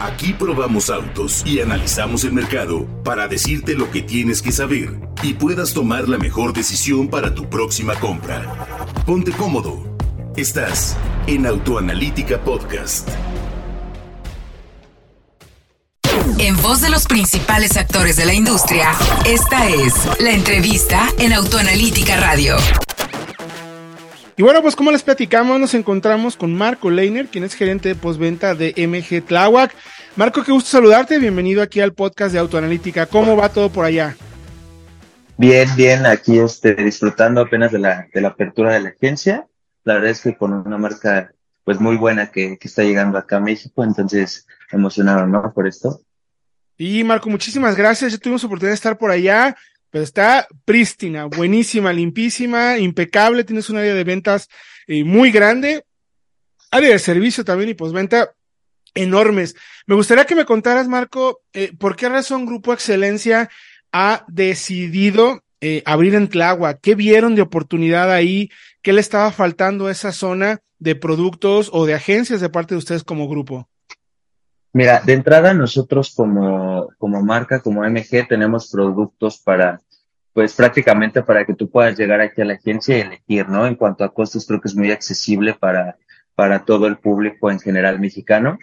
[0.00, 5.34] Aquí probamos autos y analizamos el mercado para decirte lo que tienes que saber y
[5.34, 8.86] puedas tomar la mejor decisión para tu próxima compra.
[9.04, 9.94] Ponte cómodo.
[10.36, 13.10] Estás en Autoanalítica Podcast.
[16.38, 18.92] En voz de los principales actores de la industria,
[19.26, 22.56] esta es la entrevista en Autoanalítica Radio.
[24.40, 27.94] Y bueno, pues como les platicamos, nos encontramos con Marco Leiner, quien es gerente de
[27.94, 29.70] postventa de MG Tláhuac.
[30.16, 33.04] Marco, qué gusto saludarte, bienvenido aquí al podcast de Autoanalítica.
[33.04, 34.16] ¿Cómo va todo por allá?
[35.36, 39.46] Bien, bien, aquí este, disfrutando apenas de la, de la apertura de la agencia.
[39.84, 41.30] La verdad es que con una marca
[41.64, 45.52] pues muy buena que, que está llegando acá a México, entonces emocionado, ¿no?
[45.52, 46.00] Por esto.
[46.78, 48.12] Y Marco, muchísimas gracias.
[48.12, 49.54] Ya tuvimos oportunidad de estar por allá
[49.90, 54.48] pero está prístina, buenísima, limpísima, impecable, tienes un área de ventas
[54.86, 55.84] eh, muy grande,
[56.70, 58.32] área de servicio también y postventa
[58.94, 59.56] enormes.
[59.86, 63.50] Me gustaría que me contaras, Marco, eh, por qué razón Grupo Excelencia
[63.92, 68.50] ha decidido eh, abrir en Tláhuac, qué vieron de oportunidad ahí,
[68.82, 72.78] qué le estaba faltando a esa zona de productos o de agencias de parte de
[72.78, 73.68] ustedes como grupo.
[74.72, 79.80] Mira, de entrada nosotros como, como marca, como MG, tenemos productos para,
[80.32, 83.66] pues prácticamente para que tú puedas llegar aquí a la agencia y elegir, ¿no?
[83.66, 85.96] En cuanto a costos, creo que es muy accesible para,
[86.34, 88.58] para todo el público en general mexicano.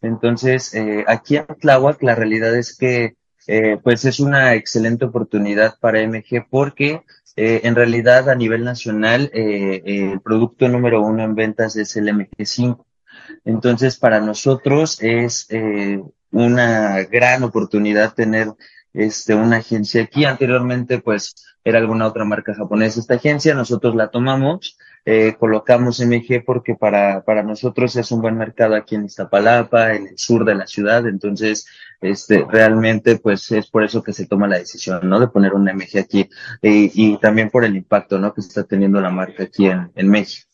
[0.00, 3.14] Entonces, eh, aquí en Tláhuac, la realidad es que,
[3.46, 7.02] eh, pues es una excelente oportunidad para MG porque
[7.36, 12.84] eh, en realidad a nivel nacional el producto número uno en ventas es el MG5.
[13.44, 15.48] Entonces, para nosotros es
[16.30, 18.48] una gran oportunidad tener
[18.92, 20.24] este, una agencia aquí.
[20.24, 23.54] Anteriormente, pues, era alguna otra marca japonesa esta agencia.
[23.54, 28.94] Nosotros la tomamos, eh, colocamos MG porque para, para nosotros es un buen mercado aquí
[28.94, 31.06] en Iztapalapa, en el sur de la ciudad.
[31.06, 31.66] Entonces,
[32.00, 35.20] este, realmente, pues, es por eso que se toma la decisión, ¿no?
[35.20, 36.28] De poner un MG aquí
[36.62, 38.34] eh, y también por el impacto, ¿no?
[38.34, 40.48] Que está teniendo la marca aquí en, en México.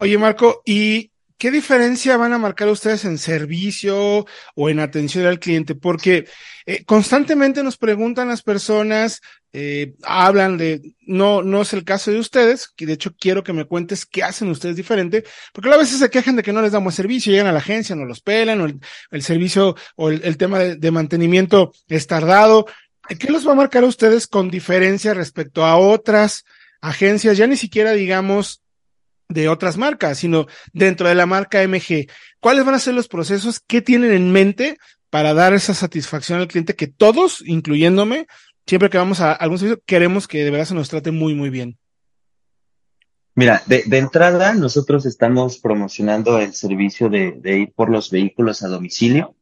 [0.00, 1.07] Oye, Marco, y
[1.38, 5.74] ¿qué diferencia van a marcar ustedes en servicio o en atención al cliente?
[5.74, 6.26] Porque
[6.66, 9.20] eh, constantemente nos preguntan las personas,
[9.52, 13.52] eh, hablan de, no, no es el caso de ustedes, que de hecho quiero que
[13.52, 16.72] me cuentes qué hacen ustedes diferente, porque a veces se quejan de que no les
[16.72, 20.58] damos servicio, llegan a la agencia, no los pelan, o el, servicio o el, tema
[20.58, 22.66] de, de mantenimiento es tardado.
[23.18, 26.44] ¿Qué los va a marcar a ustedes con diferencia respecto a otras
[26.80, 27.38] agencias?
[27.38, 28.60] Ya ni siquiera digamos
[29.28, 32.06] de otras marcas, sino dentro de la marca MG.
[32.40, 33.60] ¿Cuáles van a ser los procesos?
[33.60, 34.78] ¿Qué tienen en mente
[35.10, 38.26] para dar esa satisfacción al cliente que todos, incluyéndome,
[38.66, 41.50] siempre que vamos a algún servicio, queremos que de verdad se nos trate muy, muy
[41.50, 41.78] bien?
[43.34, 49.34] Mira, de, entrada nosotros estamos promocionando el servicio de, ir por los vehículos a domicilio.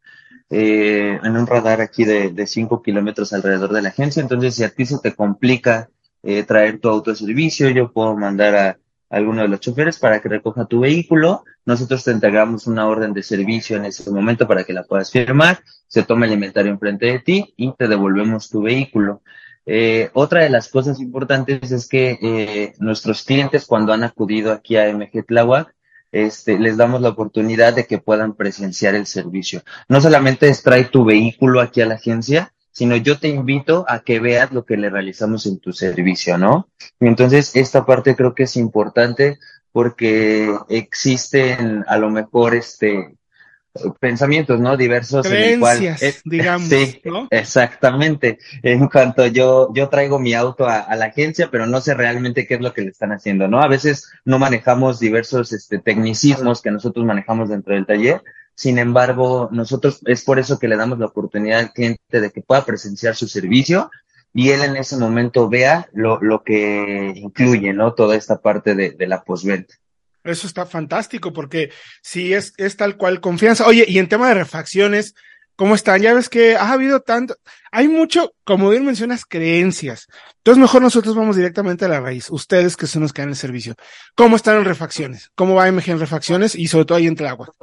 [0.48, 4.20] Eh, en un radar aquí de 5 kilómetros alrededor de la agencia.
[4.20, 5.88] Entonces, si a ti se te complica
[6.22, 8.78] eh, traer tu auto de servicio, yo puedo mandar a,
[9.11, 11.44] alguno de los choferes para que recoja tu vehículo.
[11.65, 15.61] Nosotros te entregamos una orden de servicio en ese momento para que la puedas firmar.
[15.87, 19.22] Se toma el inventario enfrente de ti y te devolvemos tu vehículo.
[19.65, 24.77] Eh, otra de las cosas importantes es que eh, nuestros clientes cuando han acudido aquí
[24.77, 25.75] a MG Tláhuac,
[26.12, 29.62] este, les damos la oportunidad de que puedan presenciar el servicio.
[29.88, 34.00] No solamente es trae tu vehículo aquí a la agencia, sino yo te invito a
[34.00, 36.69] que veas lo que le realizamos en tu servicio, ¿no?
[37.00, 39.38] entonces, esta parte creo que es importante
[39.72, 43.14] porque existen a lo mejor este
[43.98, 44.76] pensamientos, ¿no?
[44.76, 47.28] Diversos Creencias, en el cual, digamos, sí, ¿no?
[47.31, 48.38] exactamente.
[48.62, 52.47] En cuanto yo, yo traigo mi auto a, a, la agencia, pero no sé realmente
[52.47, 53.62] qué es lo que le están haciendo, ¿no?
[53.62, 58.22] A veces no manejamos diversos este, tecnicismos que nosotros manejamos dentro del taller,
[58.56, 62.41] sin embargo, nosotros es por eso que le damos la oportunidad al cliente de que
[62.41, 63.91] pueda presenciar su servicio
[64.33, 67.93] y él en ese momento vea lo, lo que incluye, ¿no?
[67.93, 69.75] Toda esta parte de, de la postventa.
[70.25, 71.71] Eso está fantástico porque
[72.03, 73.67] si es, es tal cual confianza.
[73.67, 75.14] Oye, y en tema de refacciones,
[75.55, 76.00] ¿cómo están?
[76.00, 77.37] Ya ves que ha habido tanto,
[77.70, 80.06] hay mucho, como bien mencionas, creencias.
[80.38, 83.37] Entonces mejor nosotros vamos directamente a la raíz, ustedes que son los que dan el
[83.37, 83.75] servicio.
[84.14, 85.31] ¿Cómo están en refacciones?
[85.35, 86.55] ¿Cómo va MG en refacciones?
[86.55, 87.55] Y sobre todo ahí entre agua.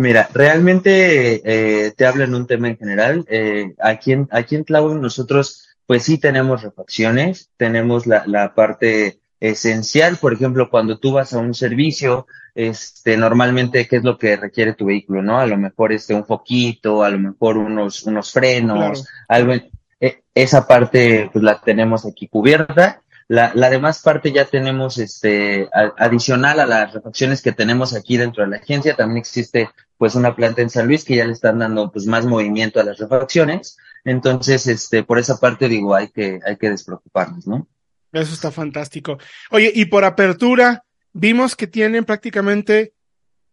[0.00, 3.26] Mira, realmente eh, te hablo en un tema en general.
[3.28, 10.16] Eh, aquí en, aquí en nosotros pues sí tenemos refacciones, tenemos la, la parte esencial,
[10.16, 14.72] por ejemplo, cuando tú vas a un servicio, este, normalmente, ¿qué es lo que requiere
[14.72, 15.38] tu vehículo, no?
[15.38, 19.52] A lo mejor este, un foquito, a lo mejor unos, unos frenos, algo,
[20.00, 25.68] eh, esa parte, pues la tenemos aquí cubierta la, la demás parte ya tenemos, este,
[25.72, 29.70] adicional a las refacciones que tenemos aquí dentro de la agencia, también existe
[30.00, 32.84] pues una planta en San Luis que ya le están dando pues más movimiento a
[32.84, 33.76] las refacciones.
[34.02, 37.68] Entonces, este, por esa parte digo, hay que, hay que despreocuparnos, ¿no?
[38.10, 39.18] Eso está fantástico.
[39.50, 42.94] Oye, y por apertura, vimos que tienen prácticamente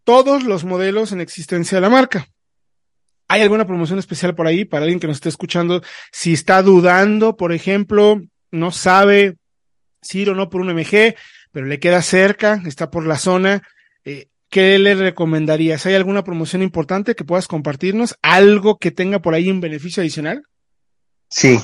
[0.05, 2.29] todos los modelos en existencia de la marca.
[3.27, 5.81] ¿Hay alguna promoción especial por ahí para alguien que nos esté escuchando?
[6.13, 8.21] Si está dudando, por ejemplo,
[8.51, 9.35] no sabe
[10.01, 11.13] si ir o no por un MG,
[11.51, 13.67] pero le queda cerca, está por la zona,
[14.05, 15.85] eh, ¿qué le recomendarías?
[15.85, 18.15] ¿Hay alguna promoción importante que puedas compartirnos?
[18.21, 20.43] ¿Algo que tenga por ahí un beneficio adicional?
[21.29, 21.59] Sí.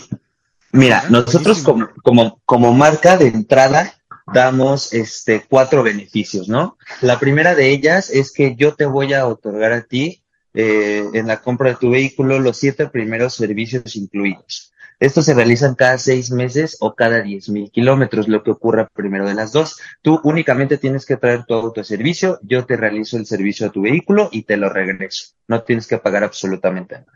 [0.72, 3.94] Mira, nosotros como, como, como marca de entrada
[4.34, 6.78] damos este cuatro beneficios, ¿no?
[7.02, 11.28] La primera de ellas es que yo te voy a otorgar a ti eh, en
[11.28, 14.73] la compra de tu vehículo los siete primeros servicios incluidos.
[15.04, 19.28] Estos se realizan cada seis meses o cada diez mil kilómetros, lo que ocurra primero
[19.28, 19.78] de las dos.
[20.02, 24.30] Tú únicamente tienes que traer tu autoservicio, yo te realizo el servicio a tu vehículo
[24.32, 25.34] y te lo regreso.
[25.46, 27.12] No tienes que pagar absolutamente nada.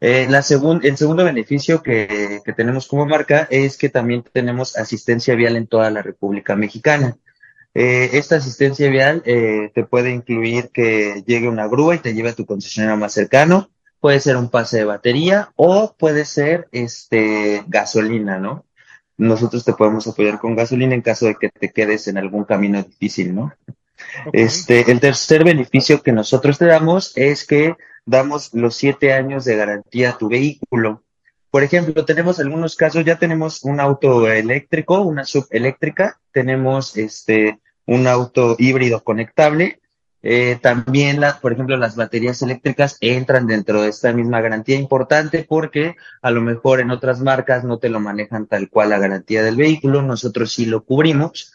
[0.00, 5.56] Eh, el segundo beneficio que, que, tenemos como marca es que también tenemos asistencia vial
[5.56, 7.18] en toda la República Mexicana.
[7.74, 12.30] Eh, esta asistencia vial eh, te puede incluir que llegue una grúa y te lleve
[12.30, 13.70] a tu concesionario más cercano,
[14.02, 18.66] puede ser un pase de batería o puede ser este gasolina, ¿no?
[19.16, 22.82] Nosotros te podemos apoyar con gasolina en caso de que te quedes en algún camino
[22.82, 23.52] difícil, ¿no?
[24.32, 29.54] Este, el tercer beneficio que nosotros te damos es que damos los siete años de
[29.54, 31.04] garantía a tu vehículo.
[31.52, 38.08] Por ejemplo, tenemos algunos casos, ya tenemos un auto eléctrico, una subeléctrica, tenemos este un
[38.08, 39.78] auto híbrido conectable
[40.24, 45.44] eh, también, la, por ejemplo, las baterías eléctricas entran dentro de esta misma garantía importante
[45.48, 49.42] porque a lo mejor en otras marcas no te lo manejan tal cual la garantía
[49.42, 51.52] del vehículo, nosotros sí lo cubrimos.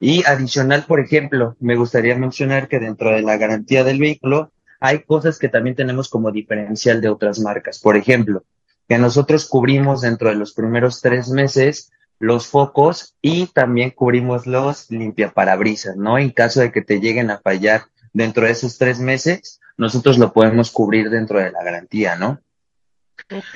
[0.00, 5.02] Y adicional, por ejemplo, me gustaría mencionar que dentro de la garantía del vehículo hay
[5.02, 7.78] cosas que también tenemos como diferencial de otras marcas.
[7.78, 8.44] Por ejemplo,
[8.88, 14.90] que nosotros cubrimos dentro de los primeros tres meses los focos y también cubrimos los
[14.90, 16.18] limpiaparabrisas, ¿no?
[16.18, 17.82] En caso de que te lleguen a fallar
[18.16, 22.40] dentro de esos tres meses, nosotros lo podemos cubrir dentro de la garantía, ¿no?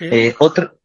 [0.00, 0.78] Eh, otro,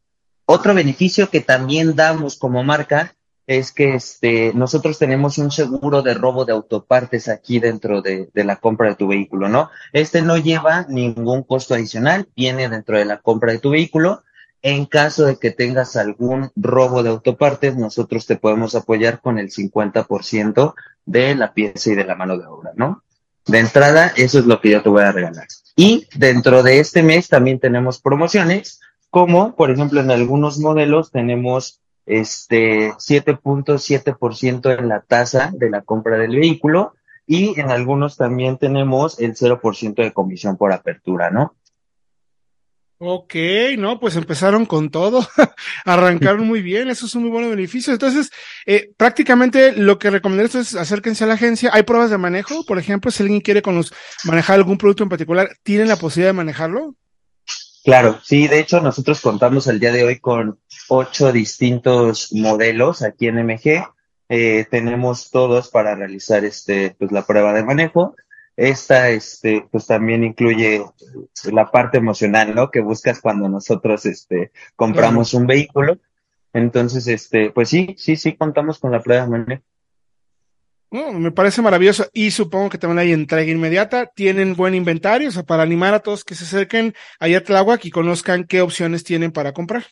[0.45, 3.15] otro beneficio que también damos como marca
[3.47, 8.43] es que este, nosotros tenemos un seguro de robo de autopartes aquí dentro de, de,
[8.45, 9.69] la compra de tu vehículo, ¿no?
[9.91, 14.23] Este no lleva ningún costo adicional, viene dentro de la compra de tu vehículo.
[14.61, 19.51] En caso de que tengas algún robo de autopartes, nosotros te podemos apoyar con el
[19.51, 20.73] 50%
[21.05, 23.03] de la pieza y de la mano de obra, ¿no?
[23.47, 25.47] De entrada, eso es lo que yo te voy a regalar.
[25.75, 31.81] Y dentro de este mes también tenemos promociones, como por ejemplo en algunos modelos tenemos
[32.05, 36.93] este 7.7% en la tasa de la compra del vehículo
[37.27, 41.55] y en algunos también tenemos el 0% de comisión por apertura, ¿no?
[42.97, 43.35] Ok,
[43.77, 45.27] no, pues empezaron con todo,
[45.85, 47.91] arrancaron muy bien, eso es un muy buen beneficio.
[47.91, 48.31] Entonces,
[48.65, 51.71] eh, prácticamente lo que recomendaría es acérquense a la agencia.
[51.73, 53.83] Hay pruebas de manejo, por ejemplo, si alguien quiere con
[54.23, 56.95] manejar algún producto en particular, ¿tienen la posibilidad de manejarlo?
[57.83, 60.57] Claro, sí, de hecho nosotros contamos el día de hoy con
[60.87, 63.85] ocho distintos modelos aquí en MG.
[64.29, 68.15] Eh, tenemos todos para realizar este, pues la prueba de manejo.
[68.57, 70.85] Esta, este, pues también incluye
[71.51, 72.71] la parte emocional, ¿no?
[72.71, 75.97] Que buscas cuando nosotros, este, compramos un vehículo.
[76.53, 79.63] Entonces, este, pues sí, sí, sí, contamos con la prueba de manejo.
[81.19, 84.05] me parece maravilloso y supongo que también hay entrega inmediata.
[84.15, 87.83] Tienen buen inventario, o sea, para animar a todos que se acerquen allá a Tláhuac
[87.83, 89.83] y conozcan qué opciones tienen para comprar.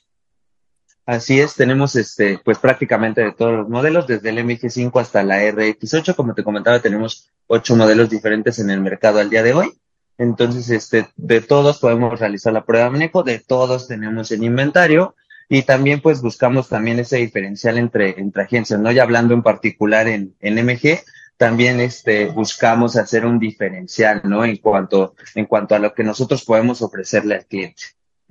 [1.05, 5.41] Así es, tenemos este, pues prácticamente de todos los modelos, desde el MG5 hasta la
[5.43, 9.73] RX8, como te comentaba, tenemos ocho modelos diferentes en el mercado al día de hoy.
[10.17, 15.15] Entonces, este, de todos podemos realizar la prueba de manejo, de todos tenemos el inventario
[15.49, 18.91] y también pues buscamos también ese diferencial entre, entre agencias, ¿no?
[18.91, 21.03] Ya hablando en particular en, en MG,
[21.35, 24.45] también este, buscamos hacer un diferencial, ¿no?
[24.45, 27.83] En cuanto, en cuanto a lo que nosotros podemos ofrecerle al cliente.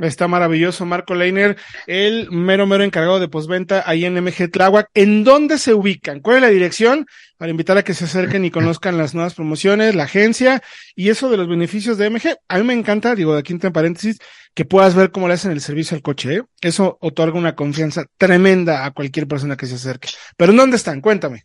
[0.02, 1.56] Está maravilloso, Marco Leiner,
[1.86, 4.88] el mero mero encargado de postventa ahí en MG Tláhuac.
[4.94, 6.20] ¿En dónde se ubican?
[6.20, 7.06] ¿Cuál es la dirección?
[7.36, 10.62] Para invitar a que se acerquen y conozcan las nuevas promociones, la agencia
[10.96, 12.36] y eso de los beneficios de MG.
[12.48, 14.18] A mí me encanta, digo, aquí entre paréntesis,
[14.54, 16.34] que puedas ver cómo le hacen el servicio al coche.
[16.34, 16.42] ¿eh?
[16.60, 20.08] Eso otorga una confianza tremenda a cualquier persona que se acerque.
[20.36, 21.00] Pero ¿en dónde están?
[21.00, 21.44] Cuéntame.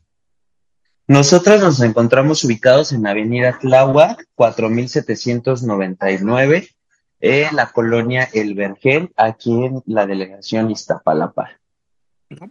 [1.07, 6.76] Nosotros nos encontramos ubicados en Avenida Tláhuac, 4799
[7.19, 11.51] en la colonia El Vergel, aquí en la delegación Iztapalapa.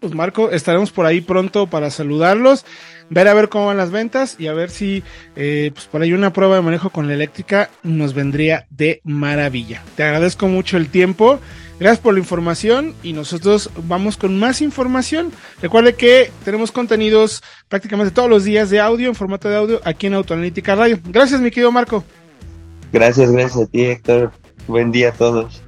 [0.01, 2.65] pues Marco, estaremos por ahí pronto para saludarlos,
[3.11, 5.05] ver a ver cómo van las ventas y a ver si
[5.37, 9.83] eh, pues por ahí una prueba de manejo con la eléctrica nos vendría de maravilla.
[9.97, 11.39] Te agradezco mucho el tiempo,
[11.79, 15.31] gracias por la información y nosotros vamos con más información.
[15.63, 20.09] Recuerde que tenemos contenidos prácticamente todos los días de audio, en formato de audio, aquí
[20.09, 20.99] en Autoanalítica Radio.
[21.05, 22.03] Gracias, mi querido Marco.
[22.93, 24.33] Gracias, gracias a ti, Héctor.
[24.67, 25.63] Buen día a todos.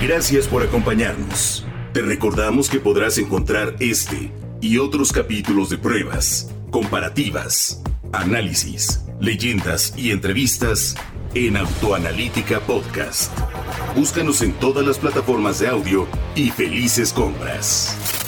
[0.00, 1.64] Gracias por acompañarnos.
[1.92, 10.10] Te recordamos que podrás encontrar este y otros capítulos de pruebas, comparativas, análisis, leyendas y
[10.10, 10.96] entrevistas
[11.34, 13.32] en Autoanalítica Podcast.
[13.94, 18.23] Búscanos en todas las plataformas de audio y felices compras.